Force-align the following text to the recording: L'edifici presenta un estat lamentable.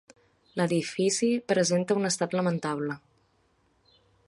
L'edifici 0.59 1.29
presenta 1.51 1.99
un 2.01 2.11
estat 2.11 2.35
lamentable. 2.39 2.99